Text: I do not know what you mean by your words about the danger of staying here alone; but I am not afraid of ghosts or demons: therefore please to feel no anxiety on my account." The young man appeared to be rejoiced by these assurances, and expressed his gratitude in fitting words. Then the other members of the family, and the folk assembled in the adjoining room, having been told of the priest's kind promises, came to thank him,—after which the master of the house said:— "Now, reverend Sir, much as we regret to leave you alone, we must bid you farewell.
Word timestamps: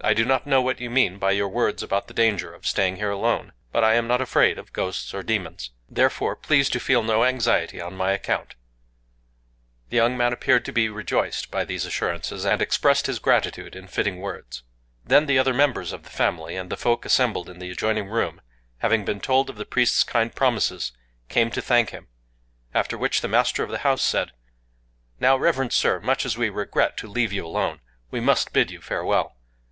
I 0.00 0.12
do 0.12 0.26
not 0.26 0.46
know 0.46 0.60
what 0.60 0.80
you 0.82 0.90
mean 0.90 1.16
by 1.18 1.30
your 1.30 1.48
words 1.48 1.82
about 1.82 2.08
the 2.08 2.12
danger 2.14 2.52
of 2.52 2.66
staying 2.66 2.96
here 2.96 3.08
alone; 3.10 3.54
but 3.72 3.82
I 3.82 3.94
am 3.94 4.06
not 4.06 4.20
afraid 4.20 4.58
of 4.58 4.74
ghosts 4.74 5.14
or 5.14 5.22
demons: 5.22 5.70
therefore 5.88 6.36
please 6.36 6.68
to 6.70 6.78
feel 6.80 7.02
no 7.02 7.24
anxiety 7.24 7.80
on 7.80 7.96
my 7.96 8.12
account." 8.12 8.54
The 9.88 9.96
young 9.96 10.14
man 10.14 10.34
appeared 10.34 10.66
to 10.66 10.72
be 10.72 10.90
rejoiced 10.90 11.50
by 11.50 11.64
these 11.64 11.86
assurances, 11.86 12.44
and 12.44 12.60
expressed 12.60 13.06
his 13.06 13.18
gratitude 13.18 13.74
in 13.74 13.86
fitting 13.86 14.18
words. 14.20 14.62
Then 15.06 15.24
the 15.24 15.38
other 15.38 15.54
members 15.54 15.90
of 15.90 16.02
the 16.02 16.10
family, 16.10 16.54
and 16.54 16.68
the 16.68 16.76
folk 16.76 17.06
assembled 17.06 17.48
in 17.48 17.58
the 17.58 17.70
adjoining 17.70 18.08
room, 18.10 18.42
having 18.80 19.06
been 19.06 19.20
told 19.20 19.48
of 19.48 19.56
the 19.56 19.64
priest's 19.64 20.04
kind 20.04 20.34
promises, 20.34 20.92
came 21.30 21.50
to 21.52 21.62
thank 21.62 21.90
him,—after 21.92 22.98
which 22.98 23.22
the 23.22 23.28
master 23.28 23.62
of 23.62 23.70
the 23.70 23.78
house 23.78 24.02
said:— 24.02 24.32
"Now, 25.18 25.38
reverend 25.38 25.72
Sir, 25.72 25.98
much 25.98 26.26
as 26.26 26.36
we 26.36 26.50
regret 26.50 26.98
to 26.98 27.08
leave 27.08 27.32
you 27.32 27.46
alone, 27.46 27.80
we 28.10 28.20
must 28.20 28.52
bid 28.52 28.70
you 28.70 28.82
farewell. 28.82 29.36